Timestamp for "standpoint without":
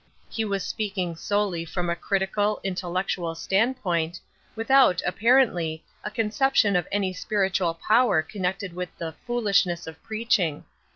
3.37-4.99